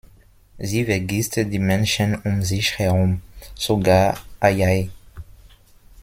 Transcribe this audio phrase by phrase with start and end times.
[0.57, 3.21] Sie vergisst die Menschen um sich herum,
[3.53, 4.89] sogar Ajay.